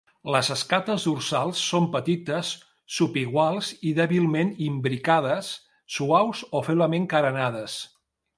Les 0.35 0.47
escates 0.53 1.03
dorsals 1.09 1.59
són 1.73 1.85
petites, 1.95 2.49
subiguals 2.95 3.69
i 3.91 3.93
dèbilment 4.01 4.51
imbricades, 4.69 5.51
suaus 5.99 6.43
o 6.61 6.65
feblement 6.71 7.07
carenades. 7.15 7.79